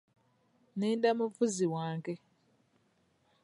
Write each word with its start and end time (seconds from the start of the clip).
Ninda 0.77 1.09
muvuzi 1.19 1.65
wange. 1.73 2.13